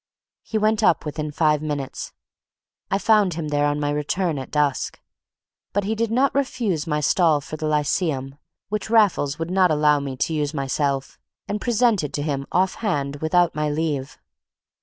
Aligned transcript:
He 0.41 0.57
went 0.57 0.81
up 0.81 1.05
within 1.05 1.31
five 1.31 1.61
minutes. 1.61 2.11
I 2.89 2.97
found 2.97 3.35
him 3.35 3.49
there 3.49 3.67
on 3.67 3.79
my 3.79 3.91
return 3.91 4.39
at 4.39 4.49
dusk. 4.49 4.99
But 5.73 5.83
he 5.83 5.93
did 5.93 6.09
not 6.09 6.33
refuse 6.33 6.87
my 6.87 7.01
stall 7.01 7.39
for 7.39 7.55
the 7.55 7.67
Lyceum, 7.67 8.39
which 8.69 8.89
Raffles 8.89 9.37
would 9.37 9.51
not 9.51 9.69
allow 9.69 9.99
me 9.99 10.17
to 10.17 10.33
use 10.33 10.55
myself, 10.55 11.19
and 11.47 11.61
presented 11.61 12.15
to 12.15 12.23
him 12.23 12.47
off 12.51 12.73
hand 12.81 13.17
without 13.17 13.53
my 13.53 13.69
leave. 13.69 14.17